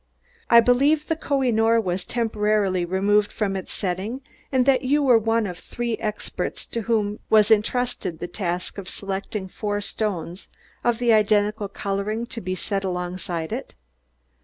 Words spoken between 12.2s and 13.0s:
to be set